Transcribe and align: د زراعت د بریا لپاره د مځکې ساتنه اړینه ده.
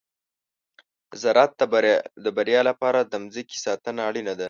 د 1.11 1.13
زراعت 1.23 1.51
د 2.25 2.27
بریا 2.37 2.61
لپاره 2.69 2.99
د 3.03 3.13
مځکې 3.23 3.57
ساتنه 3.65 4.01
اړینه 4.09 4.31
ده. 4.35 4.39